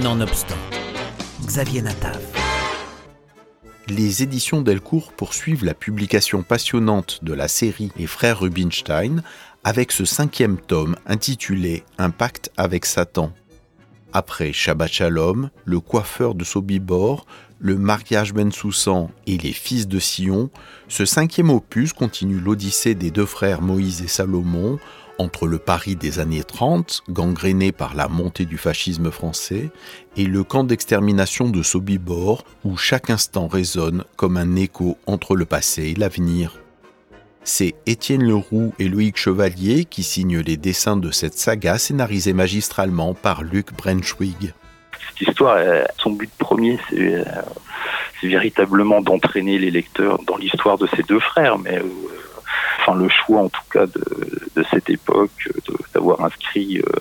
Nonobstant, 0.00 0.56
Xavier 1.44 1.82
Natav. 1.82 2.18
Les 3.88 4.22
éditions 4.22 4.62
Delcourt 4.62 5.12
poursuivent 5.12 5.66
la 5.66 5.74
publication 5.74 6.42
passionnante 6.42 7.22
de 7.22 7.34
la 7.34 7.46
série 7.46 7.92
Les 7.98 8.06
Frères 8.06 8.40
Rubinstein 8.40 9.22
avec 9.64 9.92
ce 9.92 10.06
cinquième 10.06 10.56
tome 10.56 10.96
intitulé 11.04 11.84
Un 11.98 12.08
pacte 12.08 12.50
avec 12.56 12.86
Satan. 12.86 13.32
Après 14.14 14.54
Shabbat 14.54 14.90
Shalom, 14.90 15.50
Le 15.66 15.80
coiffeur 15.80 16.34
de 16.34 16.44
Sobibor, 16.44 17.26
Le 17.58 17.76
mariage 17.76 18.32
Ben 18.32 18.50
Soussan 18.50 19.10
et 19.26 19.36
Les 19.36 19.52
fils 19.52 19.88
de 19.88 19.98
Sion, 19.98 20.48
ce 20.88 21.04
cinquième 21.04 21.50
opus 21.50 21.92
continue 21.92 22.40
l'odyssée 22.40 22.94
des 22.94 23.10
deux 23.10 23.26
frères 23.26 23.60
Moïse 23.60 24.00
et 24.00 24.08
Salomon 24.08 24.78
entre 25.18 25.46
le 25.46 25.58
Paris 25.58 25.96
des 25.96 26.18
années 26.18 26.44
30, 26.44 27.02
gangréné 27.08 27.72
par 27.72 27.94
la 27.94 28.08
montée 28.08 28.44
du 28.44 28.58
fascisme 28.58 29.10
français, 29.10 29.70
et 30.16 30.24
le 30.24 30.44
camp 30.44 30.64
d'extermination 30.64 31.48
de 31.48 31.62
Sobibor, 31.62 32.44
où 32.64 32.76
chaque 32.76 33.10
instant 33.10 33.48
résonne 33.48 34.04
comme 34.16 34.36
un 34.36 34.56
écho 34.56 34.96
entre 35.06 35.36
le 35.36 35.44
passé 35.44 35.88
et 35.88 35.94
l'avenir. 35.94 36.58
C'est 37.44 37.74
Étienne 37.86 38.22
Leroux 38.22 38.72
et 38.78 38.88
Loïc 38.88 39.16
Chevalier 39.16 39.84
qui 39.84 40.04
signent 40.04 40.40
les 40.40 40.56
dessins 40.56 40.96
de 40.96 41.10
cette 41.10 41.34
saga 41.34 41.76
scénarisée 41.76 42.34
magistralement 42.34 43.14
par 43.14 43.42
Luc 43.42 43.72
Brenschwig. 43.76 44.54
Cette 45.18 45.28
histoire, 45.28 45.58
son 45.98 46.10
but 46.10 46.30
premier, 46.38 46.78
euh, 46.92 47.24
c'est 48.20 48.28
véritablement 48.28 49.00
d'entraîner 49.00 49.58
les 49.58 49.72
lecteurs 49.72 50.22
dans 50.24 50.36
l'histoire 50.36 50.78
de 50.78 50.86
ces 50.94 51.02
deux 51.02 51.18
frères, 51.18 51.58
mais 51.58 51.78
euh, 51.78 51.82
enfin 52.82 52.98
le 52.98 53.08
choix 53.08 53.42
en 53.42 53.48
tout 53.48 53.62
cas 53.70 53.86
de, 53.86 54.64
cette 54.70 54.90
époque 54.90 55.48
d'avoir 55.94 56.22
inscrit 56.24 56.78
euh, 56.78 56.98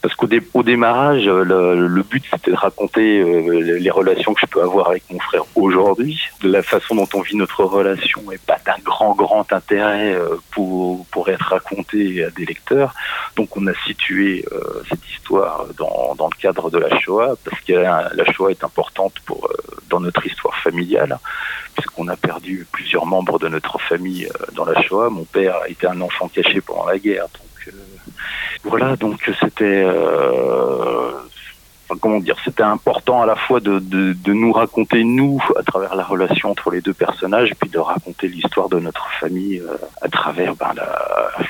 parce 0.00 0.14
qu'au 0.14 0.28
au 0.54 0.62
démarrage, 0.62 1.26
le, 1.26 2.02
but 2.02 2.24
c'était 2.30 2.52
de 2.52 2.56
raconter 2.56 3.20
euh, 3.20 3.78
les 3.78 3.90
relations 3.90 4.32
que 4.32 4.40
je 4.40 4.46
peux 4.46 4.62
avoir 4.62 4.90
avec 4.90 5.02
mon 5.10 5.18
frère 5.18 5.42
aujourd'hui. 5.56 6.20
La 6.42 6.62
façon 6.62 6.94
dont 6.94 7.08
on 7.14 7.20
vit 7.20 7.36
notre 7.36 7.64
relation 7.64 8.22
n'est 8.30 8.38
pas 8.38 8.58
d'un 8.64 8.76
grand 8.84 9.14
grand 9.14 9.52
intérêt 9.52 10.14
euh, 10.14 10.36
pour 10.52 11.04
pour 11.06 11.28
être 11.28 11.46
raconté 11.46 12.24
à 12.24 12.30
des 12.30 12.46
lecteurs. 12.46 12.94
Donc 13.36 13.56
on 13.56 13.66
a 13.66 13.74
situé 13.86 14.44
cette 14.88 15.04
histoire 15.10 15.66
dans, 15.76 16.14
dans 16.16 16.28
le 16.28 16.40
cadre 16.40 16.70
de 16.70 16.78
la 16.78 16.96
Shoah 17.00 17.34
parce 17.44 17.60
que 17.62 17.72
la 17.72 18.32
Shoah 18.32 18.52
est 18.52 18.62
importante 18.62 19.14
pour 19.26 19.50
dans 19.88 20.00
notre 20.00 20.26
histoire 20.26 20.56
familiale 20.56 21.18
puisqu'on 21.78 22.08
a 22.08 22.16
perdu 22.16 22.66
plusieurs 22.72 23.06
membres 23.06 23.38
de 23.38 23.48
notre 23.48 23.78
famille 23.80 24.26
euh, 24.26 24.46
dans 24.54 24.64
la 24.64 24.80
Shoah. 24.82 25.10
Mon 25.10 25.24
père 25.24 25.56
a 25.62 25.68
été 25.68 25.86
un 25.86 26.00
enfant 26.00 26.28
caché 26.28 26.60
pendant 26.60 26.86
la 26.86 26.98
guerre. 26.98 27.26
Donc, 27.28 27.68
euh, 27.68 27.70
voilà, 28.64 28.96
donc 28.96 29.30
c'était 29.40 29.84
euh, 29.86 31.12
comment 32.00 32.18
dire, 32.18 32.36
c'était 32.44 32.64
important 32.64 33.22
à 33.22 33.26
la 33.26 33.36
fois 33.36 33.60
de, 33.60 33.80
nous 34.26 34.52
raconter 34.52 35.04
nous 35.04 35.40
à 35.56 35.62
travers 35.62 35.94
la 35.94 36.04
relation 36.04 36.50
entre 36.50 36.70
les 36.70 36.80
deux 36.80 36.92
personnages, 36.92 37.52
puis 37.58 37.70
de 37.70 37.78
raconter 37.78 38.28
l'histoire 38.28 38.68
de 38.68 38.78
notre 38.78 39.08
famille 39.20 39.62
à 40.02 40.08
travers 40.08 40.54
ben, 40.56 40.74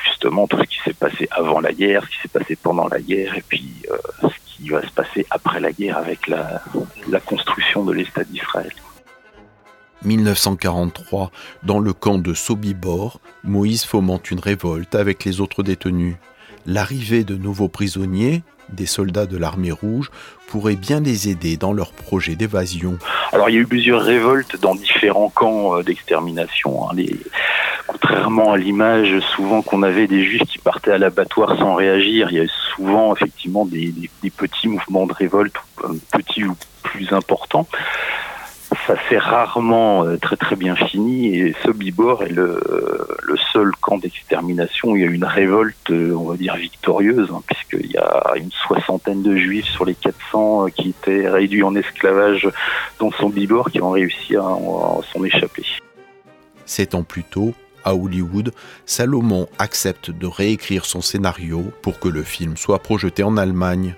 justement 0.05 0.47
tout 0.47 0.59
ce 0.59 0.64
qui 0.64 0.78
s'est 0.84 0.92
passé 0.92 1.27
avant 1.31 1.61
la 1.61 1.72
guerre, 1.72 2.05
ce 2.05 2.09
qui 2.11 2.22
s'est 2.22 2.39
passé 2.39 2.56
pendant 2.56 2.86
la 2.89 3.00
guerre, 3.00 3.36
et 3.36 3.42
puis 3.42 3.83
ce 4.22 4.28
qui 4.59 4.70
va 4.70 4.83
se 4.83 4.92
passer 4.92 5.27
après 5.31 5.61
la 5.61 5.73
guerre 5.73 5.98
avec 5.98 6.27
la, 6.27 6.62
la 7.09 7.20
construction 7.20 7.84
de 7.84 7.92
l'État 7.92 8.25
d'Israël. 8.25 8.73
1943, 10.05 11.31
dans 11.65 11.81
le 11.81 11.92
camp 11.92 12.19
de 12.19 12.34
Sobibor, 12.34 13.20
Moïse 13.45 13.84
fomente 13.84 14.31
une 14.31 14.39
révolte 14.39 14.95
avec 14.95 15.25
les 15.25 15.41
autres 15.41 15.62
détenus. 15.62 16.17
L'arrivée 16.67 17.25
de 17.25 17.37
nouveaux 17.37 17.69
prisonniers, 17.69 18.42
des 18.69 18.87
soldats 18.87 19.27
de 19.27 19.37
l'armée 19.37 19.73
rouge, 19.73 20.11
pourrait 20.47 20.77
bien 20.77 21.00
les 21.00 21.28
aider 21.28 21.56
dans 21.56 21.72
leur 21.72 21.93
projet 21.93 22.37
d'évasion. 22.37 22.98
Alors 23.33 23.48
il 23.48 23.55
y 23.55 23.59
a 23.59 23.61
eu 23.61 23.67
plusieurs 23.67 24.03
révoltes 24.03 24.56
dans 24.61 24.75
différents 24.75 25.31
camps 25.31 25.78
euh, 25.78 25.83
d'extermination. 25.83 26.91
Hein. 26.91 26.97
Contrairement 27.88 28.53
à 28.53 28.56
l'image 28.56 29.19
souvent 29.34 29.62
qu'on 29.62 29.82
avait 29.82 30.06
des 30.06 30.22
juifs 30.22 30.44
qui 30.44 30.59
partaient 30.59 30.93
à 30.93 30.99
l'abattoir 30.99 31.59
sans 31.59 31.75
réagir, 31.75 32.28
il 32.31 32.38
y 32.38 32.41
a 32.41 32.47
souvent 32.76 33.15
effectivement 33.15 33.65
des, 33.65 33.93
petits 34.37 34.69
mouvements 34.69 35.06
de 35.06 35.12
révolte, 35.12 35.56
euh, 35.84 35.94
petits 36.12 36.44
ou 36.44 36.54
plus 36.82 37.12
importants 37.12 37.66
ça 38.87 38.97
s'est 39.09 39.19
rarement 39.19 40.04
euh, 40.04 40.16
très 40.16 40.37
très 40.37 40.56
bien 40.56 40.76
fini 40.76 41.34
et 41.37 41.54
Sobibor 41.62 42.22
est 42.22 42.31
le, 42.31 42.60
le 43.22 43.37
seul 43.53 43.71
camp 43.81 43.99
d'extermination 43.99 44.91
où 44.91 44.97
il 44.97 45.03
y 45.03 45.06
a 45.06 45.10
une 45.10 45.25
révolte, 45.25 45.91
euh, 45.91 46.15
on 46.15 46.25
va 46.25 46.37
dire 46.37 46.56
victorieuse, 46.56 47.31
hein, 47.32 47.43
puisqu'il 47.47 47.91
y 47.91 47.97
a 47.97 48.34
une 48.37 48.50
soixantaine 48.50 49.22
de 49.22 49.37
juifs 49.37 49.66
sur 49.66 49.84
les 49.84 49.94
400 49.94 50.66
euh, 50.66 50.69
qui 50.70 50.91
étaient 50.91 51.28
réduits 51.28 51.62
en 51.62 51.75
esclavage 51.75 52.49
dans 52.99 53.10
Sobibor 53.12 53.70
qui 53.70 53.81
ont 53.81 53.91
réussi 53.91 54.37
à, 54.37 54.43
à 54.43 55.00
s'en 55.12 55.25
échapper. 55.25 55.65
Sept 56.66 56.94
ans 56.94 57.05
plus 57.05 57.25
tôt, 57.25 57.55
à 57.88 57.94
Hollywood, 57.94 58.53
Salomon 58.87 59.49
accepte 59.59 60.10
de 60.10 60.26
réécrire 60.26 60.84
son 60.84 61.00
scénario 61.00 61.65
pour 61.82 61.99
que 61.99 62.09
le 62.09 62.22
film 62.22 62.56
soit 62.56 62.81
projeté 62.81 63.22
en 63.22 63.37
Allemagne. 63.37 63.94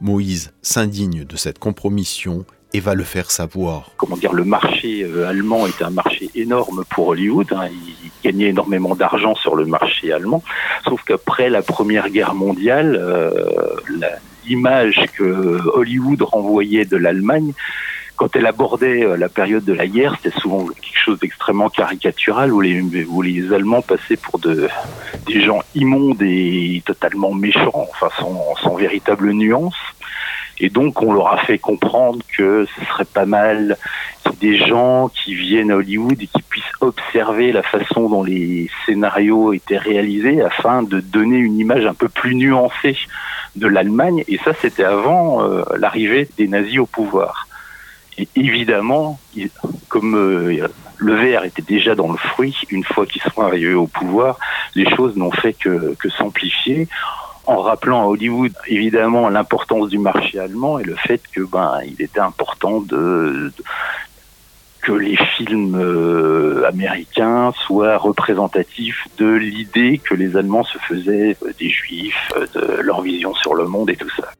Moïse 0.00 0.52
s'indigne 0.62 1.24
de 1.24 1.36
cette 1.36 1.58
compromission 1.58 2.44
et 2.72 2.80
va 2.80 2.94
le 2.94 3.04
faire 3.04 3.30
savoir. 3.30 3.92
Comment 3.96 4.16
dire, 4.16 4.32
le 4.32 4.44
marché 4.44 5.04
euh, 5.04 5.28
allemand 5.28 5.66
était 5.66 5.84
un 5.84 5.90
marché 5.90 6.28
énorme 6.34 6.82
pour 6.90 7.08
Hollywood. 7.08 7.46
Hein. 7.52 7.68
Il 7.70 8.10
gagnait 8.24 8.48
énormément 8.48 8.96
d'argent 8.96 9.36
sur 9.36 9.54
le 9.54 9.64
marché 9.64 10.12
allemand. 10.12 10.42
Sauf 10.82 11.04
qu'après 11.04 11.50
la 11.50 11.62
Première 11.62 12.10
Guerre 12.10 12.34
mondiale, 12.34 12.96
euh, 13.00 13.30
l'image 14.44 15.06
que 15.16 15.60
Hollywood 15.72 16.22
renvoyait 16.22 16.84
de 16.84 16.96
l'Allemagne, 16.96 17.52
quand 18.16 18.36
elle 18.36 18.46
abordait 18.46 19.04
euh, 19.04 19.16
la 19.16 19.28
période 19.28 19.64
de 19.64 19.72
la 19.72 19.86
guerre, 19.86 20.16
c'était 20.22 20.38
souvent 20.38 20.66
quelque 20.66 20.98
chose 20.98 21.18
d'extrêmement 21.18 21.68
caricatural 21.68 22.52
où 22.52 22.60
les, 22.60 22.80
où 23.08 23.22
les 23.22 23.52
Allemands 23.52 23.82
passaient 23.82 24.16
pour 24.16 24.38
de, 24.38 24.68
des 25.26 25.42
gens 25.42 25.60
immondes 25.74 26.22
et 26.22 26.82
totalement 26.84 27.32
méchants, 27.32 27.86
enfin 27.90 28.08
sans, 28.18 28.54
sans 28.62 28.74
véritable 28.74 29.32
nuance. 29.32 29.76
Et 30.60 30.70
donc, 30.70 31.02
on 31.02 31.12
leur 31.12 31.32
a 31.32 31.38
fait 31.38 31.58
comprendre 31.58 32.20
que 32.36 32.66
ce 32.78 32.84
serait 32.86 33.04
pas 33.04 33.26
mal 33.26 33.76
des 34.40 34.56
gens 34.56 35.08
qui 35.08 35.34
viennent 35.34 35.70
à 35.70 35.76
Hollywood 35.76 36.20
et 36.20 36.26
qui 36.26 36.42
puissent 36.42 36.64
observer 36.80 37.52
la 37.52 37.62
façon 37.62 38.08
dont 38.08 38.22
les 38.22 38.70
scénarios 38.86 39.52
étaient 39.52 39.78
réalisés 39.78 40.42
afin 40.42 40.82
de 40.82 41.00
donner 41.00 41.38
une 41.38 41.58
image 41.58 41.86
un 41.86 41.94
peu 41.94 42.08
plus 42.08 42.34
nuancée 42.34 42.96
de 43.56 43.66
l'Allemagne. 43.66 44.24
Et 44.28 44.38
ça, 44.38 44.52
c'était 44.60 44.84
avant 44.84 45.42
euh, 45.42 45.64
l'arrivée 45.76 46.28
des 46.36 46.48
nazis 46.48 46.78
au 46.78 46.86
pouvoir. 46.86 47.43
Et 48.18 48.28
évidemment, 48.36 49.18
comme 49.88 50.14
euh, 50.14 50.68
le 50.98 51.14
verre 51.14 51.44
était 51.44 51.62
déjà 51.62 51.94
dans 51.94 52.10
le 52.10 52.18
fruit, 52.18 52.56
une 52.70 52.84
fois 52.84 53.06
qu'ils 53.06 53.22
sont 53.22 53.42
arrivés 53.42 53.74
au 53.74 53.86
pouvoir, 53.86 54.38
les 54.74 54.88
choses 54.94 55.16
n'ont 55.16 55.32
fait 55.32 55.54
que, 55.54 55.96
s'amplifier 56.16 56.88
en 57.46 57.58
rappelant 57.58 58.02
à 58.02 58.06
Hollywood 58.06 58.52
évidemment 58.68 59.28
l'importance 59.28 59.90
du 59.90 59.98
marché 59.98 60.38
allemand 60.38 60.78
et 60.78 60.84
le 60.84 60.94
fait 60.94 61.20
que 61.30 61.42
ben 61.42 61.78
il 61.84 62.00
était 62.00 62.20
important 62.20 62.80
de, 62.80 63.52
que 64.80 64.92
les 64.92 65.16
films 65.36 65.74
euh, 65.78 66.66
américains 66.66 67.52
soient 67.66 67.98
représentatifs 67.98 69.08
de 69.18 69.26
l'idée 69.26 69.98
que 69.98 70.14
les 70.14 70.36
Allemands 70.36 70.64
se 70.64 70.78
faisaient 70.78 71.36
des 71.58 71.68
Juifs, 71.68 72.32
de 72.54 72.80
leur 72.80 73.02
vision 73.02 73.34
sur 73.34 73.54
le 73.54 73.66
monde 73.66 73.90
et 73.90 73.96
tout 73.96 74.10
ça. 74.10 74.30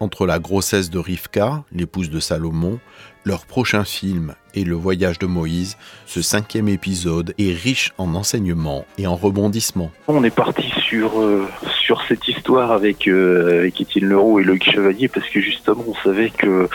Entre 0.00 0.26
la 0.26 0.38
grossesse 0.38 0.90
de 0.90 0.98
Rivka, 0.98 1.64
l'épouse 1.72 2.08
de 2.08 2.20
Salomon, 2.20 2.78
leur 3.24 3.46
prochain 3.46 3.84
film 3.84 4.34
et 4.54 4.64
le 4.64 4.74
voyage 4.74 5.18
de 5.18 5.26
Moïse, 5.26 5.76
ce 6.06 6.22
cinquième 6.22 6.68
épisode 6.68 7.34
est 7.38 7.52
riche 7.52 7.92
en 7.98 8.14
enseignements 8.14 8.86
et 8.96 9.06
en 9.06 9.16
rebondissements. 9.16 9.90
On 10.06 10.22
est 10.22 10.34
parti 10.34 10.70
sur, 10.88 11.20
euh, 11.20 11.48
sur 11.80 12.00
cette 12.08 12.26
histoire 12.28 12.70
avec, 12.70 13.08
euh, 13.08 13.60
avec 13.60 13.80
Étienne 13.80 14.06
Leroux 14.06 14.38
et 14.38 14.44
Loïc 14.44 14.70
Chevalier 14.70 15.08
parce 15.08 15.28
que 15.28 15.40
justement 15.40 15.84
on 15.86 15.94
savait 16.04 16.30
que 16.30 16.68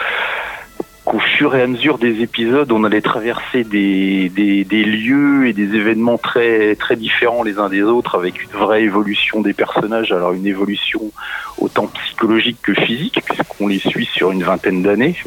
fur 1.43 1.57
et 1.57 1.61
à 1.61 1.67
mesure 1.67 1.97
des 1.97 2.21
épisodes, 2.21 2.71
on 2.71 2.85
allait 2.85 3.01
traverser 3.01 3.65
des, 3.65 4.29
lieux 4.29 5.45
et 5.45 5.51
des 5.51 5.75
événements 5.75 6.17
très, 6.17 6.73
très 6.77 6.95
différents 6.95 7.43
les 7.43 7.59
uns 7.59 7.67
des 7.67 7.81
autres, 7.81 8.17
avec 8.17 8.41
une 8.41 8.51
vraie 8.51 8.83
évolution 8.83 9.41
des 9.41 9.51
personnages, 9.51 10.13
alors 10.13 10.31
une 10.31 10.47
évolution 10.47 11.11
autant 11.57 11.87
psychologique 11.87 12.59
que 12.61 12.73
physique, 12.73 13.19
puisqu'on 13.25 13.67
les 13.67 13.79
suit 13.79 14.07
sur 14.13 14.31
une 14.31 14.41
vingtaine 14.41 14.83
d'années. 14.83 15.17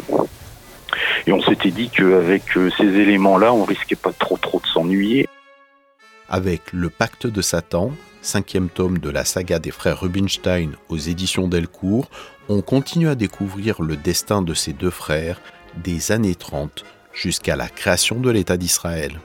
Et 1.26 1.32
on 1.32 1.42
s'était 1.42 1.70
dit 1.70 1.90
qu'avec 1.90 2.56
euh, 2.56 2.70
ces 2.78 2.86
éléments-là, 2.86 3.52
on 3.52 3.64
risquait 3.64 3.94
pas 3.94 4.12
trop 4.18 4.38
trop 4.38 4.58
de 4.58 4.66
s'ennuyer. 4.68 5.28
Avec 6.30 6.72
Le 6.72 6.88
Pacte 6.88 7.26
de 7.26 7.42
Satan, 7.42 7.92
cinquième 8.22 8.70
tome 8.70 9.00
de 9.00 9.10
la 9.10 9.26
saga 9.26 9.58
des 9.58 9.70
frères 9.70 10.00
Rubinstein 10.00 10.76
aux 10.88 10.96
éditions 10.96 11.46
Delcourt, 11.46 12.08
on 12.48 12.62
continue 12.62 13.10
à 13.10 13.16
découvrir 13.16 13.82
le 13.82 13.96
destin 13.96 14.40
de 14.40 14.54
ces 14.54 14.72
deux 14.72 14.88
frères 14.88 15.42
des 15.82 16.12
années 16.12 16.34
30 16.34 16.84
jusqu'à 17.12 17.56
la 17.56 17.68
création 17.68 18.20
de 18.20 18.30
l'État 18.30 18.56
d'Israël. 18.56 19.20